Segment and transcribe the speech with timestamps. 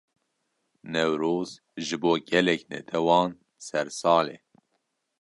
[0.95, 1.49] Newroz,
[1.89, 3.31] ji bo gelek netewan
[3.67, 4.39] sersal e